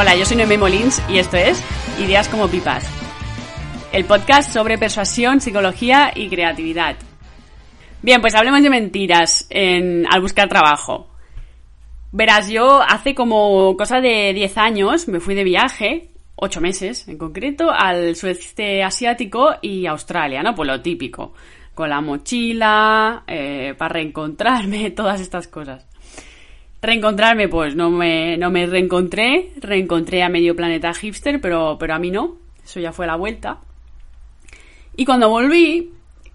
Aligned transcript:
Hola, 0.00 0.14
yo 0.14 0.24
soy 0.24 0.36
Noemí 0.36 0.56
Molins 0.56 1.02
y 1.08 1.18
esto 1.18 1.36
es 1.36 1.60
Ideas 1.98 2.28
como 2.28 2.46
Pipas, 2.46 2.88
el 3.92 4.04
podcast 4.04 4.52
sobre 4.52 4.78
persuasión, 4.78 5.40
psicología 5.40 6.12
y 6.14 6.28
creatividad. 6.28 6.94
Bien, 8.00 8.20
pues 8.20 8.36
hablemos 8.36 8.62
de 8.62 8.70
mentiras 8.70 9.48
en, 9.50 10.06
al 10.08 10.20
buscar 10.20 10.48
trabajo. 10.48 11.08
Verás, 12.12 12.48
yo 12.48 12.80
hace 12.80 13.16
como 13.16 13.76
cosa 13.76 14.00
de 14.00 14.32
10 14.34 14.58
años 14.58 15.08
me 15.08 15.18
fui 15.18 15.34
de 15.34 15.42
viaje, 15.42 16.10
8 16.36 16.60
meses 16.60 17.08
en 17.08 17.18
concreto, 17.18 17.72
al 17.72 18.14
sudeste 18.14 18.84
asiático 18.84 19.56
y 19.62 19.86
Australia, 19.86 20.44
¿no? 20.44 20.54
Pues 20.54 20.68
lo 20.68 20.80
típico, 20.80 21.32
con 21.74 21.90
la 21.90 22.00
mochila, 22.00 23.24
eh, 23.26 23.74
para 23.76 23.94
reencontrarme, 23.94 24.90
todas 24.96 25.20
estas 25.20 25.48
cosas. 25.48 25.87
Reencontrarme, 26.80 27.48
pues 27.48 27.74
no 27.74 27.90
me, 27.90 28.36
no 28.36 28.50
me 28.50 28.66
reencontré, 28.66 29.52
reencontré 29.60 30.22
a 30.22 30.28
medio 30.28 30.54
planeta 30.54 30.94
hipster, 30.94 31.40
pero, 31.40 31.76
pero 31.78 31.94
a 31.94 31.98
mí 31.98 32.10
no, 32.10 32.36
eso 32.64 32.78
ya 32.78 32.92
fue 32.92 33.06
la 33.06 33.16
vuelta. 33.16 33.58
Y 34.96 35.04
cuando 35.04 35.28
volví, 35.28 35.92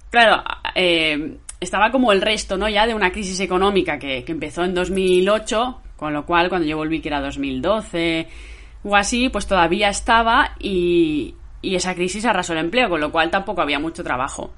claro, 0.10 0.44
eh, 0.76 1.38
estaba 1.60 1.92
como 1.92 2.12
el 2.12 2.22
resto, 2.22 2.58
¿no? 2.58 2.68
Ya 2.68 2.86
de 2.86 2.94
una 2.94 3.12
crisis 3.12 3.40
económica 3.40 3.98
que, 3.98 4.24
que 4.24 4.32
empezó 4.34 4.64
en 4.64 4.74
2008, 4.74 5.82
con 5.96 6.14
lo 6.14 6.26
cual 6.26 6.50
cuando 6.50 6.68
yo 6.68 6.78
volví 6.78 7.00
que 7.00 7.08
era 7.08 7.22
2012 7.22 8.28
o 8.84 8.96
así, 8.96 9.30
pues 9.30 9.48
todavía 9.48 9.90
estaba 9.90 10.56
y, 10.60 11.36
y 11.62 11.76
esa 11.76 11.96
crisis 11.96 12.26
arrasó 12.26 12.54
el 12.54 12.60
empleo, 12.60 12.90
con 12.90 13.00
lo 13.00 13.12
cual 13.12 13.32
tampoco 13.32 13.62
había 13.62 13.80
mucho 13.80 14.04
trabajo. 14.04 14.52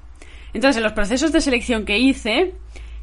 Entonces, 0.52 0.78
en 0.78 0.82
los 0.82 0.92
procesos 0.92 1.32
de 1.32 1.40
selección 1.40 1.84
que 1.84 1.98
hice, 1.98 2.54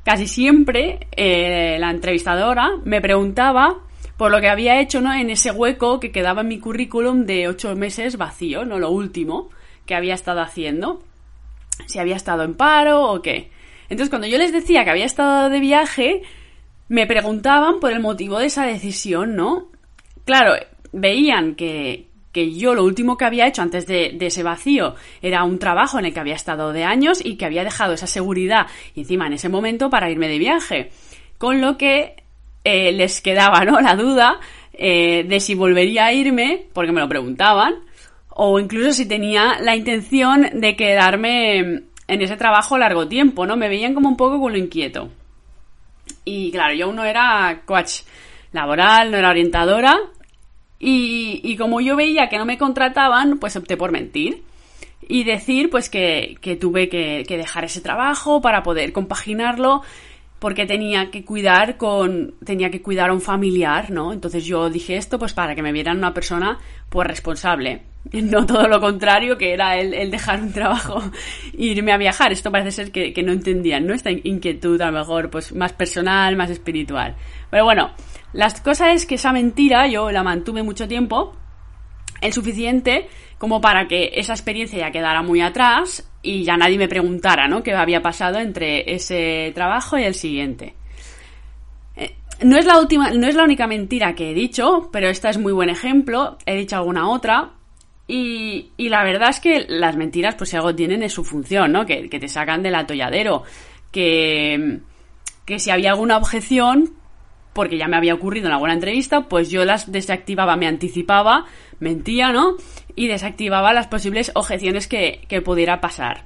casi 0.03 0.27
siempre 0.27 1.07
eh, 1.15 1.77
la 1.79 1.91
entrevistadora 1.91 2.71
me 2.83 3.01
preguntaba 3.01 3.79
por 4.17 4.31
lo 4.31 4.39
que 4.41 4.49
había 4.49 4.79
hecho 4.79 5.01
¿no? 5.01 5.13
en 5.13 5.29
ese 5.29 5.51
hueco 5.51 5.99
que 5.99 6.11
quedaba 6.11 6.41
en 6.41 6.47
mi 6.47 6.59
currículum 6.59 7.25
de 7.25 7.47
ocho 7.47 7.75
meses 7.75 8.17
vacío, 8.17 8.65
no 8.65 8.79
lo 8.79 8.89
último 8.89 9.49
que 9.85 9.95
había 9.95 10.13
estado 10.13 10.41
haciendo. 10.41 11.03
Si 11.87 11.99
había 11.99 12.15
estado 12.15 12.43
en 12.43 12.53
paro 12.53 13.11
o 13.11 13.21
qué. 13.21 13.49
Entonces, 13.89 14.09
cuando 14.09 14.27
yo 14.27 14.37
les 14.37 14.53
decía 14.53 14.83
que 14.83 14.91
había 14.91 15.05
estado 15.05 15.49
de 15.49 15.59
viaje, 15.59 16.21
me 16.87 17.07
preguntaban 17.07 17.79
por 17.79 17.91
el 17.91 17.99
motivo 17.99 18.39
de 18.39 18.45
esa 18.45 18.65
decisión, 18.65 19.36
¿no? 19.36 19.69
Claro, 20.25 20.53
veían 20.92 21.55
que, 21.55 22.08
que 22.33 22.52
yo 22.54 22.73
lo 22.73 22.83
último 22.83 23.16
que 23.16 23.26
había 23.26 23.48
hecho 23.48 23.61
antes 23.61 23.86
de, 23.86 24.17
ese 24.20 24.44
vacío 24.44 24.95
era 25.21 25.44
un 25.44 25.60
trabajo 25.60 25.99
en 25.99 26.05
el 26.05 26.14
que 26.14 26.20
había 26.20 26.33
estado 26.33 26.73
de 26.73 26.83
años 26.83 27.23
y 27.23 27.38
que 27.38 27.45
había 27.45 27.64
dejado 27.64 27.94
esa 27.94 28.08
seguridad 28.08 28.67
encima 28.95 29.27
en 29.27 29.33
ese 29.33 29.48
momento 29.48 29.89
para 29.89 30.10
irme 30.10 30.27
de 30.27 30.39
viaje. 30.39 30.92
Con 31.38 31.61
lo 31.61 31.77
que 31.77 32.16
eh, 32.64 32.92
les 32.92 33.22
quedaba 33.22 33.64
¿no? 33.64 33.80
la 33.80 33.95
duda 33.95 34.39
eh, 34.73 35.23
de 35.27 35.39
si 35.39 35.54
volvería 35.54 36.08
a 36.08 36.14
irme, 36.14 36.66
porque 36.73 36.92
me 36.92 37.02
lo 37.02 37.08
preguntaban, 37.08 37.76
o 38.30 38.60
incluso 38.60 38.93
si 38.93 39.05
tenía 39.05 39.60
la 39.61 39.76
intención 39.76 40.60
de 40.60 40.76
quedarme 40.76 41.83
en 42.08 42.22
ese 42.22 42.36
trabajo 42.36 42.80
largo 42.80 43.08
tiempo, 43.08 43.45
¿no? 43.45 43.55
Me 43.55 43.70
veían 43.70 43.93
como 43.93 44.10
un 44.10 44.17
poco 44.17 44.39
con 44.39 44.52
lo 44.52 44.58
inquieto. 44.58 45.10
Y 46.26 46.52
claro, 46.52 46.73
yo 46.73 46.88
aún 46.88 46.95
no 46.95 47.05
era 47.05 47.61
coach 47.66 48.02
laboral, 48.52 49.11
no 49.11 49.17
era 49.17 49.30
orientadora, 49.30 49.99
y, 50.86 51.39
y, 51.44 51.55
como 51.55 51.80
yo 51.80 51.95
veía 51.95 52.27
que 52.27 52.38
no 52.38 52.45
me 52.45 52.58
contrataban, 52.58 53.38
pues 53.39 53.55
opté 53.55 53.77
por 53.77 53.94
mentir. 53.94 54.44
Y 55.08 55.23
decir, 55.23 55.70
pues, 55.70 55.89
que, 55.89 56.38
que 56.42 56.58
tuve 56.58 56.89
que, 56.89 57.23
que, 57.26 57.38
dejar 57.38 57.64
ese 57.64 57.80
trabajo 57.80 58.42
para 58.42 58.64
poder 58.64 58.92
compaginarlo, 58.92 59.82
porque 60.39 60.66
tenía 60.66 61.10
que 61.10 61.23
cuidar 61.23 61.77
con. 61.77 62.36
tenía 62.43 62.70
que 62.70 62.82
cuidar 62.82 63.11
a 63.11 63.14
un 63.14 63.22
familiar, 63.22 63.92
¿no? 63.92 64.11
Entonces 64.11 64.43
yo 64.43 64.70
dije 64.70 64.98
esto, 64.98 65.17
pues 65.17 65.32
para 65.32 65.55
que 65.55 65.61
me 65.61 65.72
vieran 65.72 65.98
una 65.99 66.14
persona, 66.14 66.60
pues 66.89 67.08
responsable. 67.08 67.83
No 68.11 68.45
todo 68.45 68.67
lo 68.67 68.82
contrario, 68.82 69.38
que 69.38 69.54
era 69.54 69.77
el, 69.77 69.93
el 69.93 70.11
dejar 70.11 70.42
un 70.42 70.52
trabajo 70.52 71.02
e 71.58 71.67
irme 71.67 71.93
a 71.93 71.98
viajar. 71.98 72.33
Esto 72.33 72.52
parece 72.52 72.72
ser 72.72 72.92
que, 72.92 73.14
que 73.14 73.23
no 73.23 73.32
entendían, 73.32 73.88
¿no? 73.88 73.93
Esta 73.93 74.11
inquietud, 74.11 74.82
a 74.82 74.92
lo 74.92 74.99
mejor, 74.99 75.30
pues 75.30 75.54
más 75.55 75.72
personal, 75.72 76.36
más 76.36 76.49
espiritual. 76.49 77.16
Pero 77.49 77.64
bueno, 77.64 77.92
la 78.33 78.52
cosa 78.64 78.92
es 78.92 79.05
que 79.05 79.16
esa 79.16 79.32
mentira 79.32 79.88
yo 79.88 80.11
la 80.11 80.23
mantuve 80.23 80.64
mucho 80.64 80.88
tiempo, 80.88 81.36
el 82.21 82.33
suficiente 82.33 83.08
como 83.38 83.61
para 83.61 83.88
que 83.88 84.11
esa 84.16 84.33
experiencia 84.33 84.80
ya 84.80 84.92
quedara 84.92 85.21
muy 85.21 85.42
atrás 85.42 86.10
y 86.21 86.43
ya 86.43 86.55
nadie 86.55 86.77
me 86.77 86.88
preguntara, 86.88 87.48
¿no? 87.48 87.61
¿Qué 87.61 87.73
había 87.73 88.02
pasado 88.02 88.39
entre 88.39 88.93
ese 88.93 89.52
trabajo 89.54 89.98
y 89.98 90.04
el 90.04 90.16
siguiente? 90.16 90.73
Eh, 91.95 92.16
no 92.43 92.58
es 92.58 92.66
la 92.66 92.80
última, 92.80 93.10
no 93.11 93.27
es 93.27 93.36
la 93.36 93.43
única 93.43 93.67
mentira 93.67 94.16
que 94.16 94.32
he 94.32 94.33
dicho, 94.33 94.89
pero 94.92 95.10
esta 95.10 95.30
es 95.30 95.38
muy 95.38 95.52
buen 95.52 95.70
ejemplo. 95.70 96.38
He 96.45 96.55
dicho 96.55 96.77
alguna 96.77 97.10
otra. 97.10 97.52
Y, 98.08 98.72
la 98.77 99.04
verdad 99.04 99.30
es 99.30 99.39
que 99.39 99.66
las 99.67 99.95
mentiras, 99.95 100.36
pues 100.36 100.49
si 100.49 100.55
algo 100.55 100.73
tienen 100.76 101.04
es 101.04 101.14
su 101.14 101.23
función, 101.23 101.72
¿no? 101.72 101.86
Que, 101.86 102.10
que 102.10 102.20
te 102.20 102.27
sacan 102.27 102.64
del 102.64 102.76
atolladero. 102.76 103.43
Que, 103.92 104.80
que 105.45 105.60
si 105.60 105.70
había 105.70 105.92
alguna 105.92 106.17
objeción, 106.17 106.93
porque 107.53 107.77
ya 107.77 107.87
me 107.87 107.97
había 107.97 108.15
ocurrido 108.15 108.47
en 108.47 108.53
alguna 108.53 108.73
entrevista, 108.73 109.27
pues 109.30 109.49
yo 109.49 109.64
las 109.64 109.91
desactivaba, 109.91 110.55
me 110.55 110.67
anticipaba, 110.67 111.45
mentía, 111.80 112.31
¿no? 112.31 112.55
Y 112.95 113.08
desactivaba 113.08 113.73
las 113.73 113.87
posibles 113.87 114.31
objeciones 114.36 114.87
que, 114.87 115.41
pudiera 115.45 115.80
pasar. 115.80 116.25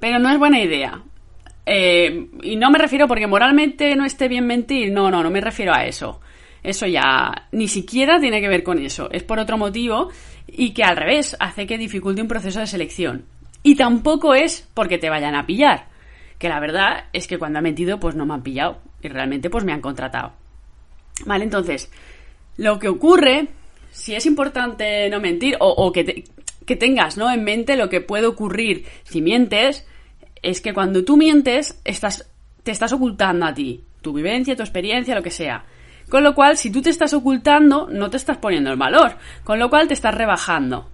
Pero 0.00 0.18
no 0.18 0.30
es 0.30 0.38
buena 0.38 0.60
idea. 0.60 1.02
Eh, 1.66 2.28
y 2.42 2.56
no 2.56 2.70
me 2.70 2.78
refiero 2.78 3.06
porque 3.06 3.26
moralmente 3.26 3.94
no 3.94 4.06
esté 4.06 4.28
bien 4.28 4.46
mentir, 4.46 4.90
no, 4.90 5.10
no, 5.10 5.22
no 5.22 5.30
me 5.30 5.40
refiero 5.40 5.74
a 5.74 5.84
eso. 5.84 6.20
Eso 6.62 6.86
ya 6.86 7.48
ni 7.52 7.68
siquiera 7.68 8.18
tiene 8.18 8.40
que 8.40 8.48
ver 8.48 8.62
con 8.62 8.78
eso. 8.78 9.10
Es 9.12 9.22
por 9.22 9.38
otro 9.38 9.58
motivo 9.58 10.10
y 10.46 10.70
que 10.70 10.84
al 10.84 10.96
revés 10.96 11.36
hace 11.38 11.66
que 11.66 11.78
dificulte 11.78 12.22
un 12.22 12.28
proceso 12.28 12.60
de 12.60 12.66
selección. 12.66 13.26
Y 13.62 13.74
tampoco 13.74 14.34
es 14.34 14.68
porque 14.72 14.98
te 14.98 15.10
vayan 15.10 15.34
a 15.34 15.46
pillar. 15.46 15.88
Que 16.38 16.48
la 16.48 16.60
verdad 16.60 17.04
es 17.12 17.26
que 17.26 17.38
cuando 17.38 17.58
ha 17.58 17.62
mentido, 17.62 18.00
pues 18.00 18.14
no 18.14 18.24
me 18.24 18.34
han 18.34 18.42
pillado 18.42 18.80
y 19.02 19.08
realmente 19.08 19.50
pues 19.50 19.64
me 19.64 19.72
han 19.72 19.80
contratado. 19.80 20.32
Vale, 21.26 21.44
entonces, 21.44 21.90
lo 22.56 22.78
que 22.78 22.88
ocurre, 22.88 23.48
si 23.90 24.14
es 24.14 24.26
importante 24.26 25.08
no 25.10 25.20
mentir 25.20 25.56
o, 25.60 25.92
que, 25.92 26.24
que 26.64 26.76
tengas 26.76 27.16
¿no? 27.16 27.30
en 27.30 27.44
mente 27.44 27.76
lo 27.76 27.88
que 27.88 28.00
puede 28.00 28.26
ocurrir 28.26 28.86
si 29.04 29.20
mientes, 29.20 29.86
es 30.42 30.60
que 30.60 30.74
cuando 30.74 31.04
tú 31.04 31.16
mientes 31.16 31.80
estás, 31.84 32.30
te 32.62 32.70
estás 32.70 32.92
ocultando 32.92 33.46
a 33.46 33.54
ti, 33.54 33.82
tu 34.02 34.12
vivencia, 34.12 34.56
tu 34.56 34.62
experiencia, 34.62 35.14
lo 35.14 35.22
que 35.22 35.30
sea. 35.30 35.64
Con 36.08 36.22
lo 36.22 36.34
cual, 36.34 36.56
si 36.56 36.70
tú 36.70 36.80
te 36.80 36.90
estás 36.90 37.12
ocultando, 37.12 37.88
no 37.90 38.08
te 38.08 38.16
estás 38.16 38.38
poniendo 38.38 38.70
el 38.70 38.78
valor, 38.78 39.16
con 39.44 39.58
lo 39.58 39.68
cual 39.68 39.88
te 39.88 39.94
estás 39.94 40.14
rebajando. 40.14 40.88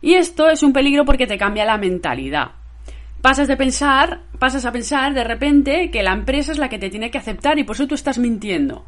Y 0.00 0.14
esto 0.14 0.48
es 0.48 0.62
un 0.62 0.72
peligro 0.72 1.04
porque 1.04 1.26
te 1.26 1.38
cambia 1.38 1.64
la 1.64 1.76
mentalidad 1.76 2.52
pasas 3.20 3.48
de 3.48 3.56
pensar, 3.56 4.22
pasas 4.38 4.64
a 4.64 4.72
pensar 4.72 5.14
de 5.14 5.24
repente 5.24 5.90
que 5.90 6.02
la 6.02 6.12
empresa 6.12 6.52
es 6.52 6.58
la 6.58 6.68
que 6.68 6.78
te 6.78 6.90
tiene 6.90 7.10
que 7.10 7.18
aceptar 7.18 7.58
y 7.58 7.64
por 7.64 7.76
eso 7.76 7.86
tú 7.86 7.94
estás 7.94 8.18
mintiendo. 8.18 8.84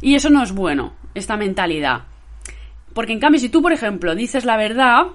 Y 0.00 0.14
eso 0.14 0.30
no 0.30 0.42
es 0.42 0.52
bueno, 0.52 0.94
esta 1.14 1.36
mentalidad. 1.36 2.04
Porque 2.92 3.12
en 3.12 3.20
cambio, 3.20 3.40
si 3.40 3.48
tú, 3.48 3.62
por 3.62 3.72
ejemplo, 3.72 4.14
dices 4.14 4.44
la 4.44 4.56
verdad, 4.56 5.08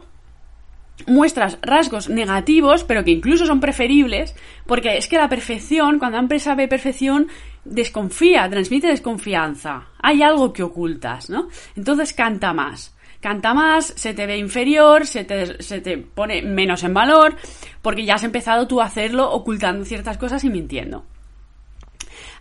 muestras 1.07 1.57
rasgos 1.61 2.09
negativos, 2.09 2.83
pero 2.83 3.03
que 3.03 3.11
incluso 3.11 3.45
son 3.45 3.59
preferibles, 3.59 4.35
porque 4.65 4.97
es 4.97 5.07
que 5.07 5.17
la 5.17 5.29
perfección, 5.29 5.99
cuando 5.99 6.17
la 6.17 6.23
empresa 6.23 6.55
ve 6.55 6.67
perfección, 6.67 7.27
desconfía, 7.65 8.49
transmite 8.49 8.87
desconfianza. 8.87 9.87
Hay 9.99 10.21
algo 10.21 10.53
que 10.53 10.63
ocultas, 10.63 11.29
¿no? 11.29 11.47
Entonces 11.75 12.13
canta 12.13 12.53
más. 12.53 12.95
Canta 13.21 13.53
más, 13.53 13.93
se 13.95 14.13
te 14.13 14.25
ve 14.25 14.37
inferior, 14.37 15.05
se 15.05 15.23
te, 15.23 15.61
se 15.61 15.79
te 15.79 15.97
pone 15.97 16.41
menos 16.41 16.83
en 16.83 16.93
valor, 16.93 17.35
porque 17.81 18.03
ya 18.03 18.15
has 18.15 18.23
empezado 18.23 18.67
tú 18.67 18.81
a 18.81 18.85
hacerlo 18.85 19.31
ocultando 19.31 19.85
ciertas 19.85 20.17
cosas 20.17 20.43
y 20.43 20.49
mintiendo. 20.49 21.05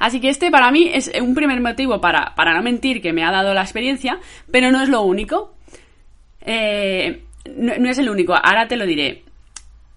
Así 0.00 0.20
que 0.20 0.30
este 0.30 0.50
para 0.50 0.70
mí 0.70 0.90
es 0.92 1.12
un 1.20 1.34
primer 1.34 1.60
motivo 1.60 2.00
para, 2.00 2.34
para 2.34 2.54
no 2.54 2.62
mentir 2.62 3.02
que 3.02 3.12
me 3.12 3.22
ha 3.22 3.30
dado 3.30 3.52
la 3.52 3.62
experiencia, 3.62 4.18
pero 4.50 4.72
no 4.72 4.82
es 4.82 4.88
lo 4.88 5.02
único. 5.02 5.54
Eh, 6.40 7.22
no, 7.54 7.88
es 7.88 7.98
el 7.98 8.08
único, 8.08 8.34
ahora 8.34 8.66
te 8.66 8.76
lo 8.76 8.86
diré. 8.86 9.24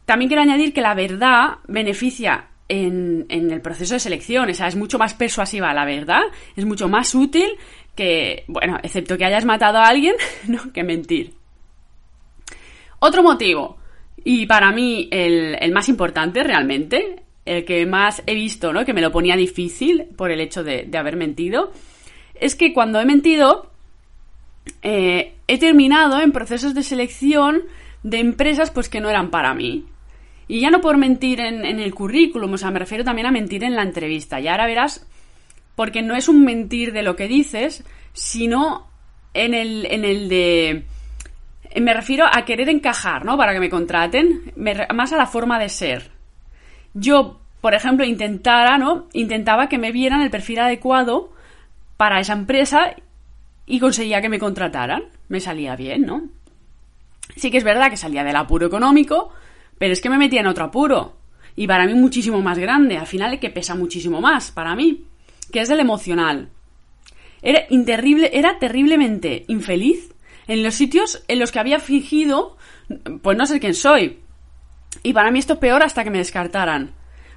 También 0.06 0.27
quiero 0.27 0.41
añadir 0.41 0.74
que 0.74 0.81
la 0.81 0.94
verdad 0.94 1.59
beneficia 1.68 2.47
en, 2.68 3.25
en, 3.29 3.51
el 3.51 3.62
proceso 3.62 3.94
de 3.94 4.01
selección, 4.01 4.50
o 4.50 4.53
sea, 4.53 4.68
es 4.68 4.75
mucho 4.75 5.00
más 5.00 5.13
persuasiva 5.13 5.74
la 5.74 5.86
verdad, 5.86 6.24
es 6.57 6.65
mucho 6.65 6.89
más 6.89 7.15
útil 7.15 7.57
que, 7.95 8.44
bueno, 8.48 8.78
excepto 8.84 9.18
que 9.18 9.25
hayas 9.25 9.45
matado 9.45 9.78
a 9.80 9.88
alguien, 9.88 10.16
¿no? 10.48 10.72
que 10.72 10.84
mentir. 10.84 11.34
Otro 13.00 13.22
motivo, 13.24 13.78
y 14.24 14.45
para 14.45 14.72
mí 14.72 15.10
el, 15.12 15.57
el 15.60 15.72
más 15.72 15.90
importante 15.90 16.44
realmente, 16.44 17.24
el 17.45 17.66
que 17.66 17.86
más 17.86 18.24
he 18.25 18.34
visto, 18.34 18.72
¿no? 18.72 18.86
Que 18.86 18.94
me 18.94 19.01
lo 19.01 19.12
ponía 19.12 19.36
difícil 19.36 20.06
por 20.16 20.31
el 20.31 20.40
hecho 20.40 20.63
de, 20.63 20.86
de 20.88 20.98
haber 20.98 21.18
mentido, 21.18 21.72
es 22.36 22.56
que 22.56 22.74
cuando 22.74 23.00
he 23.00 23.06
mentido, 23.06 23.72
eh, 24.81 25.34
he 25.48 25.60
terminado 25.60 26.22
en 26.22 26.31
procesos 26.31 26.74
de 26.74 26.84
selección 26.84 27.63
de 28.04 28.19
empresas 28.19 28.72
pues 28.72 28.89
que 28.89 29.01
no 29.01 29.10
eran 29.10 29.30
para 29.30 29.54
mí. 29.54 29.86
Y 30.48 30.60
ya 30.60 30.69
no 30.69 30.81
por 30.81 30.98
mentir 30.98 31.39
en, 31.39 31.66
en, 31.66 31.80
el 31.80 31.94
currículum, 31.94 32.54
o 32.54 32.57
sea, 32.57 32.72
me 32.72 32.80
refiero 32.80 33.04
también 33.04 33.28
a 33.28 33.31
mentir 33.31 33.63
en 33.63 33.75
la 33.75 33.84
entrevista. 33.84 34.39
Y 34.39 34.48
ahora 34.48 34.68
verás, 34.68 35.06
porque 35.75 36.02
no 36.02 36.16
es 36.16 36.28
un 36.28 36.44
mentir 36.44 36.94
de 36.94 37.04
lo 37.04 37.16
que 37.16 37.28
dices, 37.28 37.84
sino 38.14 38.88
en 39.34 39.54
el, 39.54 39.86
en 39.88 40.06
el 40.06 40.30
de... 40.30 40.86
Me 41.80 41.94
refiero 41.94 42.25
a 42.31 42.46
querer 42.46 42.70
encajar, 42.70 43.25
¿no? 43.25 43.36
Para 43.38 43.54
que 43.54 43.60
me 43.60 43.70
contraten, 43.70 44.54
más 44.94 45.12
a 45.12 45.18
la 45.18 45.25
forma 45.25 45.58
de 45.58 45.70
ser. 45.70 46.12
Yo, 46.94 47.40
por 47.62 47.74
ejemplo, 47.74 48.06
intentara, 48.06 48.78
¿no? 48.78 49.08
Intentaba 49.14 49.70
que 49.70 49.80
me 49.80 49.92
vieran 49.92 50.22
el 50.22 50.30
perfil 50.30 50.60
adecuado 50.60 51.34
para 51.98 52.20
esa 52.20 52.34
empresa 52.34 52.96
y 53.66 53.80
conseguía 53.80 54.22
que 54.22 54.30
me 54.30 54.38
contrataran. 54.38 55.06
Me 55.30 55.40
salía 55.40 55.75
bien, 55.75 56.04
¿no? 56.04 56.30
Sí 57.36 57.50
que 57.50 57.58
es 57.58 57.64
verdad 57.64 57.90
que 57.90 57.98
salía 57.98 58.24
del 58.24 58.36
apuro 58.36 58.68
económico, 58.68 59.31
pero 59.80 59.94
es 59.94 60.02
que 60.02 60.10
me 60.10 60.20
metía 60.20 60.42
en 60.42 60.48
otro 60.48 60.66
apuro. 60.66 61.18
Y 61.56 61.66
para 61.66 61.88
mí 61.88 61.96
muchísimo 61.96 62.42
más 62.42 62.60
grande, 62.60 62.98
al 62.98 63.08
final 63.08 63.40
que 63.40 63.50
pesa 63.50 63.74
muchísimo 63.74 64.22
más 64.22 64.52
para 64.52 64.75
mí, 64.75 65.06
que 65.53 65.61
es 65.61 65.69
el 65.69 65.79
emocional. 65.79 66.50
Era, 67.44 67.67
era 68.31 68.59
terriblemente 68.59 69.45
infeliz 69.47 70.13
en 70.47 70.63
los 70.63 70.73
sitios 70.73 71.23
en 71.27 71.39
los 71.39 71.51
que 71.51 71.59
había 71.59 71.79
fingido, 71.79 72.57
pues 73.21 73.38
no 73.38 73.45
sé 73.45 73.59
quién 73.59 73.75
soy. 73.75 74.19
Y 75.03 75.13
para 75.13 75.31
mí 75.31 75.39
esto 75.39 75.53
es 75.53 75.59
peor 75.59 75.83
hasta 75.83 76.03
que 76.03 76.09
me 76.09 76.17
descartaran. 76.17 76.91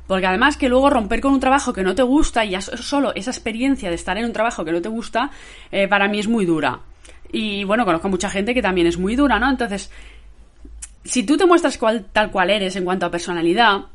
Porque 0.06 0.26
además 0.26 0.56
que 0.56 0.68
luego 0.68 0.88
romper 0.88 1.20
con 1.20 1.32
un 1.32 1.40
trabajo 1.40 1.72
que 1.72 1.82
no 1.82 1.94
te 1.94 2.02
gusta 2.02 2.44
y 2.44 2.50
ya 2.50 2.60
solo 2.60 3.14
esa 3.14 3.30
experiencia 3.30 3.90
de 3.90 3.96
estar 3.96 4.16
en 4.16 4.24
un 4.24 4.32
trabajo 4.32 4.64
que 4.64 4.72
no 4.72 4.80
te 4.80 4.88
gusta, 4.88 5.30
eh, 5.70 5.86
para 5.86 6.08
mí 6.08 6.18
es 6.18 6.28
muy 6.28 6.46
dura. 6.46 6.80
Y 7.32 7.64
bueno, 7.64 7.84
conozco 7.84 8.06
a 8.06 8.10
mucha 8.10 8.30
gente 8.30 8.54
que 8.54 8.62
también 8.62 8.86
es 8.86 8.98
muy 8.98 9.14
dura, 9.14 9.38
¿no? 9.38 9.50
Entonces, 9.50 9.90
si 11.04 11.24
tú 11.24 11.36
te 11.36 11.44
muestras 11.44 11.78
tal 12.12 12.30
cual 12.30 12.50
eres 12.50 12.76
en 12.76 12.84
cuanto 12.84 13.04
a 13.04 13.10
personalidad, 13.10 13.86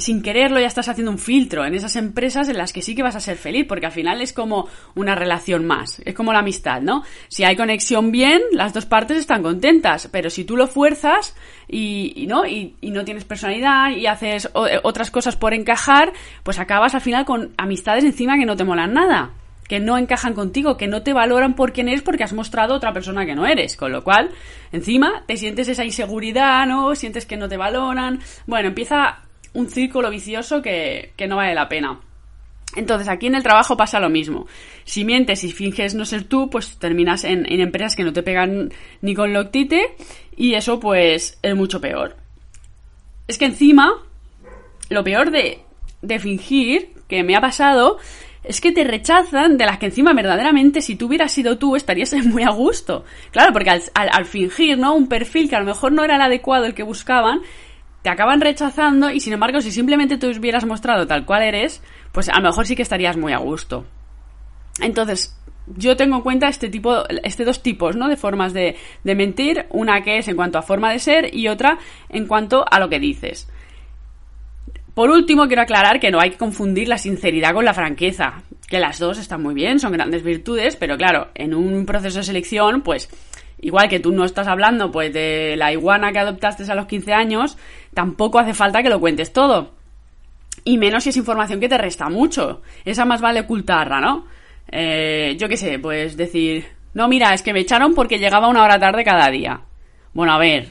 sin 0.00 0.22
quererlo 0.22 0.60
ya 0.60 0.66
estás 0.66 0.88
haciendo 0.88 1.10
un 1.10 1.18
filtro 1.18 1.64
en 1.64 1.74
esas 1.74 1.96
empresas 1.96 2.48
en 2.48 2.58
las 2.58 2.72
que 2.72 2.82
sí 2.82 2.94
que 2.94 3.02
vas 3.02 3.16
a 3.16 3.20
ser 3.20 3.36
feliz, 3.36 3.66
porque 3.68 3.86
al 3.86 3.92
final 3.92 4.20
es 4.20 4.32
como 4.32 4.68
una 4.94 5.14
relación 5.14 5.66
más, 5.66 6.00
es 6.04 6.14
como 6.14 6.32
la 6.32 6.40
amistad, 6.40 6.80
¿no? 6.80 7.04
Si 7.28 7.44
hay 7.44 7.56
conexión 7.56 8.10
bien, 8.10 8.40
las 8.52 8.72
dos 8.72 8.86
partes 8.86 9.18
están 9.18 9.42
contentas, 9.42 10.08
pero 10.10 10.30
si 10.30 10.44
tú 10.44 10.56
lo 10.56 10.66
fuerzas 10.66 11.34
y, 11.68 12.26
¿no? 12.28 12.46
Y, 12.46 12.74
y, 12.80 12.90
no 12.90 13.04
tienes 13.04 13.24
personalidad 13.24 13.90
y 13.90 14.06
haces 14.06 14.50
otras 14.52 15.10
cosas 15.10 15.36
por 15.36 15.54
encajar, 15.54 16.12
pues 16.42 16.58
acabas 16.58 16.94
al 16.94 17.00
final 17.00 17.24
con 17.24 17.52
amistades 17.56 18.04
encima 18.04 18.38
que 18.38 18.46
no 18.46 18.56
te 18.56 18.64
molan 18.64 18.94
nada 18.94 19.30
que 19.70 19.78
no 19.78 19.96
encajan 19.96 20.34
contigo, 20.34 20.76
que 20.76 20.88
no 20.88 21.04
te 21.04 21.12
valoran 21.12 21.54
por 21.54 21.72
quién 21.72 21.86
eres 21.86 22.02
porque 22.02 22.24
has 22.24 22.32
mostrado 22.32 22.74
otra 22.74 22.92
persona 22.92 23.24
que 23.24 23.36
no 23.36 23.46
eres. 23.46 23.76
Con 23.76 23.92
lo 23.92 24.02
cual, 24.02 24.30
encima, 24.72 25.22
te 25.28 25.36
sientes 25.36 25.68
esa 25.68 25.84
inseguridad, 25.84 26.66
¿no? 26.66 26.96
Sientes 26.96 27.24
que 27.24 27.36
no 27.36 27.48
te 27.48 27.56
valoran. 27.56 28.18
Bueno, 28.48 28.66
empieza 28.66 29.20
un 29.52 29.68
círculo 29.68 30.10
vicioso 30.10 30.62
que, 30.62 31.12
que 31.16 31.26
no 31.26 31.36
vale 31.36 31.54
la 31.54 31.68
pena. 31.68 32.00
Entonces, 32.76 33.08
aquí 33.08 33.26
en 33.26 33.34
el 33.34 33.42
trabajo 33.42 33.76
pasa 33.76 33.98
lo 33.98 34.10
mismo. 34.10 34.46
Si 34.84 35.04
mientes 35.04 35.42
y 35.42 35.50
finges 35.50 35.94
no 35.94 36.04
ser 36.04 36.24
tú, 36.24 36.48
pues 36.50 36.76
terminas 36.78 37.24
en, 37.24 37.50
en 37.50 37.60
empresas 37.60 37.96
que 37.96 38.04
no 38.04 38.12
te 38.12 38.22
pegan 38.22 38.72
ni 39.00 39.14
con 39.14 39.32
loctite 39.32 39.96
y 40.36 40.54
eso 40.54 40.78
pues 40.78 41.38
es 41.42 41.56
mucho 41.56 41.80
peor. 41.80 42.16
Es 43.26 43.38
que 43.38 43.46
encima, 43.46 43.92
lo 44.88 45.02
peor 45.02 45.30
de, 45.30 45.62
de 46.02 46.18
fingir 46.18 46.92
que 47.08 47.24
me 47.24 47.36
ha 47.36 47.40
pasado 47.40 47.98
es 48.44 48.60
que 48.60 48.72
te 48.72 48.84
rechazan 48.84 49.58
de 49.58 49.66
las 49.66 49.78
que 49.78 49.86
encima 49.86 50.14
verdaderamente 50.14 50.80
si 50.80 50.96
tú 50.96 51.06
hubieras 51.06 51.32
sido 51.32 51.58
tú 51.58 51.76
estarías 51.76 52.12
muy 52.24 52.44
a 52.44 52.50
gusto. 52.50 53.04
Claro, 53.32 53.52
porque 53.52 53.70
al, 53.70 53.82
al, 53.94 54.08
al, 54.12 54.24
fingir, 54.26 54.78
¿no? 54.78 54.94
Un 54.94 55.08
perfil 55.08 55.48
que 55.48 55.56
a 55.56 55.60
lo 55.60 55.66
mejor 55.66 55.92
no 55.92 56.04
era 56.04 56.16
el 56.16 56.22
adecuado 56.22 56.66
el 56.66 56.74
que 56.74 56.84
buscaban, 56.84 57.40
te 58.02 58.08
acaban 58.08 58.40
rechazando 58.40 59.10
y 59.10 59.20
sin 59.20 59.32
embargo 59.32 59.60
si 59.60 59.70
simplemente 59.70 60.16
te 60.16 60.26
hubieras 60.26 60.64
mostrado 60.64 61.06
tal 61.06 61.24
cual 61.24 61.42
eres, 61.42 61.82
pues 62.12 62.28
a 62.28 62.36
lo 62.40 62.48
mejor 62.48 62.66
sí 62.66 62.76
que 62.76 62.82
estarías 62.82 63.16
muy 63.16 63.32
a 63.32 63.38
gusto. 63.38 63.84
Entonces, 64.80 65.36
yo 65.76 65.96
tengo 65.96 66.16
en 66.16 66.22
cuenta 66.22 66.48
este 66.48 66.68
tipo, 66.68 67.04
este 67.22 67.44
dos 67.44 67.62
tipos, 67.62 67.96
¿no? 67.96 68.08
De 68.08 68.16
formas 68.16 68.52
de, 68.52 68.76
de 69.04 69.14
mentir, 69.14 69.66
una 69.70 70.02
que 70.02 70.18
es 70.18 70.28
en 70.28 70.36
cuanto 70.36 70.58
a 70.58 70.62
forma 70.62 70.90
de 70.90 70.98
ser 70.98 71.34
y 71.34 71.48
otra 71.48 71.78
en 72.08 72.26
cuanto 72.26 72.64
a 72.68 72.80
lo 72.80 72.88
que 72.88 72.98
dices. 72.98 73.48
Por 74.94 75.10
último, 75.10 75.46
quiero 75.46 75.62
aclarar 75.62 76.00
que 76.00 76.10
no 76.10 76.20
hay 76.20 76.30
que 76.30 76.36
confundir 76.36 76.88
la 76.88 76.98
sinceridad 76.98 77.54
con 77.54 77.64
la 77.64 77.74
franqueza, 77.74 78.42
que 78.66 78.80
las 78.80 78.98
dos 78.98 79.18
están 79.18 79.42
muy 79.42 79.54
bien, 79.54 79.78
son 79.78 79.92
grandes 79.92 80.22
virtudes, 80.22 80.76
pero 80.76 80.96
claro, 80.96 81.28
en 81.34 81.54
un 81.54 81.86
proceso 81.86 82.18
de 82.18 82.24
selección, 82.24 82.82
pues 82.82 83.08
igual 83.60 83.88
que 83.88 84.00
tú 84.00 84.12
no 84.12 84.24
estás 84.24 84.46
hablando 84.46 84.90
pues 84.90 85.12
de 85.12 85.54
la 85.56 85.72
iguana 85.72 86.12
que 86.12 86.18
adoptaste 86.18 86.70
a 86.70 86.74
los 86.74 86.86
15 86.86 87.12
años, 87.12 87.56
tampoco 87.94 88.38
hace 88.38 88.54
falta 88.54 88.82
que 88.82 88.90
lo 88.90 89.00
cuentes 89.00 89.32
todo. 89.32 89.72
Y 90.64 90.78
menos 90.78 91.04
si 91.04 91.10
es 91.10 91.16
información 91.16 91.60
que 91.60 91.68
te 91.68 91.78
resta 91.78 92.08
mucho. 92.08 92.62
Esa 92.84 93.04
más 93.04 93.20
vale 93.20 93.40
ocultarla, 93.40 94.00
¿no? 94.00 94.26
Eh, 94.70 95.36
yo 95.38 95.48
qué 95.48 95.56
sé, 95.56 95.78
pues 95.78 96.16
decir, 96.16 96.66
no, 96.94 97.08
mira, 97.08 97.32
es 97.34 97.42
que 97.42 97.52
me 97.52 97.60
echaron 97.60 97.94
porque 97.94 98.18
llegaba 98.18 98.48
una 98.48 98.62
hora 98.62 98.78
tarde 98.78 99.04
cada 99.04 99.30
día. 99.30 99.60
Bueno, 100.12 100.32
a 100.32 100.38
ver, 100.38 100.68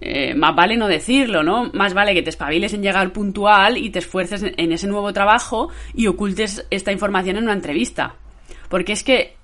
eh, 0.00 0.34
más 0.34 0.54
vale 0.54 0.76
no 0.76 0.88
decirlo, 0.88 1.42
¿no? 1.42 1.70
Más 1.72 1.94
vale 1.94 2.14
que 2.14 2.22
te 2.22 2.30
espabiles 2.30 2.74
en 2.74 2.82
llegar 2.82 3.12
puntual 3.12 3.76
y 3.78 3.90
te 3.90 4.00
esfuerces 4.00 4.42
en 4.42 4.72
ese 4.72 4.86
nuevo 4.86 5.12
trabajo 5.12 5.70
y 5.94 6.06
ocultes 6.06 6.66
esta 6.70 6.92
información 6.92 7.36
en 7.36 7.44
una 7.44 7.52
entrevista. 7.52 8.14
Porque 8.68 8.92
es 8.92 9.04
que 9.04 9.36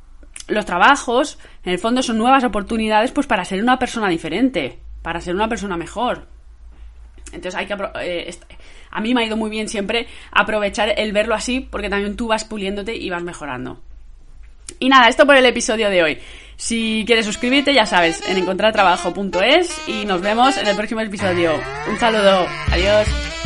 los 0.48 0.66
trabajos, 0.66 1.38
en 1.64 1.72
el 1.72 1.78
fondo, 1.78 2.02
son 2.02 2.18
nuevas 2.18 2.44
oportunidades 2.44 3.12
pues 3.12 3.26
para 3.26 3.44
ser 3.44 3.62
una 3.62 3.78
persona 3.78 4.08
diferente, 4.08 4.78
para 5.02 5.20
ser 5.20 5.34
una 5.34 5.48
persona 5.48 5.76
mejor. 5.76 6.26
Entonces 7.32 7.54
hay 7.54 7.66
que 7.66 7.76
eh, 8.00 8.34
a 8.90 9.00
mí 9.00 9.14
me 9.14 9.22
ha 9.22 9.26
ido 9.26 9.36
muy 9.36 9.50
bien 9.50 9.68
siempre 9.68 10.08
aprovechar 10.32 10.94
el 10.96 11.12
verlo 11.12 11.34
así 11.34 11.60
porque 11.60 11.90
también 11.90 12.16
tú 12.16 12.28
vas 12.28 12.44
puliéndote 12.44 12.96
y 12.96 13.10
vas 13.10 13.22
mejorando. 13.22 13.80
Y 14.80 14.88
nada, 14.88 15.08
esto 15.08 15.26
por 15.26 15.36
el 15.36 15.46
episodio 15.46 15.90
de 15.90 16.02
hoy. 16.02 16.18
Si 16.56 17.04
quieres 17.06 17.24
suscribirte, 17.26 17.72
ya 17.72 17.86
sabes, 17.86 18.22
en 18.28 18.36
encontrartrabajo.es 18.36 19.88
y 19.88 20.04
nos 20.04 20.20
vemos 20.20 20.56
en 20.56 20.66
el 20.66 20.76
próximo 20.76 21.00
episodio. 21.00 21.52
Un 21.88 21.98
saludo, 21.98 22.46
adiós. 22.70 23.37